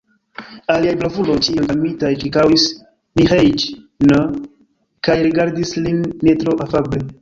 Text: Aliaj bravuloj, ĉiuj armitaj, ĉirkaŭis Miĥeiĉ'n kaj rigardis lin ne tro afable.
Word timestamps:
Aliaj 0.75 0.93
bravuloj, 1.01 1.35
ĉiuj 1.47 1.65
armitaj, 1.73 2.11
ĉirkaŭis 2.25 2.67
Miĥeiĉ'n 3.21 4.19
kaj 5.09 5.23
rigardis 5.31 5.81
lin 5.87 6.05
ne 6.27 6.41
tro 6.45 6.63
afable. 6.69 7.09